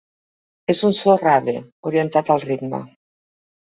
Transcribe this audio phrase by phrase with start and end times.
[0.75, 1.57] És un so rave,
[1.93, 2.85] orientat al ritme.